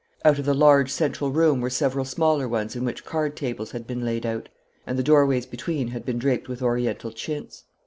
[0.25, 3.85] Out of the large central room were several smaller ones in which card tables had
[3.85, 4.49] been laid out,
[4.87, 7.65] and the doorways between had been draped with Oriental chintz.